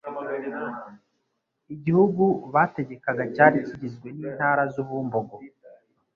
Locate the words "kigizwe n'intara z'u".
3.67-4.83